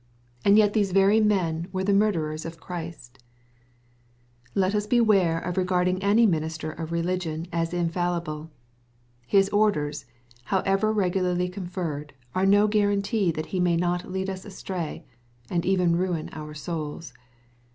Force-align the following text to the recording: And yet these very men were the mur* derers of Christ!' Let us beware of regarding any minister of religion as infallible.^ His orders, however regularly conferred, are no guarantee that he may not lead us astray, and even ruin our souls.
And 0.43 0.57
yet 0.57 0.73
these 0.73 0.93
very 0.93 1.19
men 1.19 1.67
were 1.71 1.83
the 1.83 1.93
mur* 1.93 2.11
derers 2.11 2.43
of 2.43 2.59
Christ!' 2.59 3.19
Let 4.55 4.73
us 4.73 4.87
beware 4.87 5.37
of 5.37 5.57
regarding 5.57 6.01
any 6.01 6.25
minister 6.25 6.71
of 6.71 6.91
religion 6.91 7.45
as 7.53 7.71
infallible.^ 7.71 8.49
His 9.27 9.47
orders, 9.49 10.05
however 10.45 10.91
regularly 10.91 11.49
conferred, 11.49 12.13
are 12.33 12.47
no 12.47 12.67
guarantee 12.67 13.29
that 13.33 13.45
he 13.53 13.59
may 13.59 13.75
not 13.77 14.11
lead 14.11 14.27
us 14.27 14.43
astray, 14.43 15.05
and 15.51 15.67
even 15.67 15.95
ruin 15.95 16.29
our 16.33 16.55
souls. 16.55 17.13